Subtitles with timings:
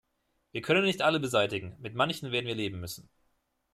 [0.51, 3.07] Wir können nicht alle beseitigen, mit manchen werden wir leben müssen.